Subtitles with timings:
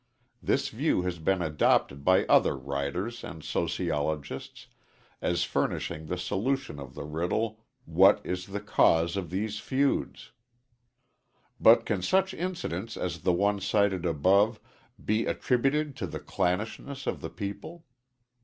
[0.41, 4.65] This view has been adopted by other writers and sociologists
[5.21, 10.31] as furnishing the solution of the riddle: What is the cause of these feuds?
[11.59, 14.59] But can such incidents as the one cited above
[15.05, 17.85] be attributed to the clannishness of the people.